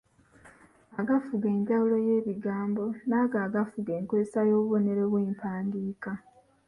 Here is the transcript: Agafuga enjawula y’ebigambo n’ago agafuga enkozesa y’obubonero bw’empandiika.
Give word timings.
Agafuga 0.99 1.45
enjawula 1.55 1.97
y’ebigambo 2.07 2.83
n’ago 3.07 3.37
agafuga 3.47 3.89
enkozesa 3.99 4.39
y’obubonero 4.49 5.01
bw’empandiika. 5.11 6.11